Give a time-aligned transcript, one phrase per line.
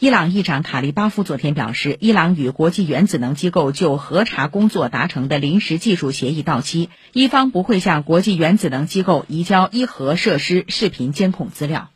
[0.00, 11.90] 伊朗议长卡利巴夫昨天表示伊朗与国际原子能机构就核查工作达成的临时技术协议到期一方不会向国际原子能机构移交伊核设施视频监控资料。